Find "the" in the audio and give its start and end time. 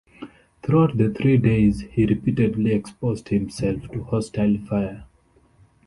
0.97-1.11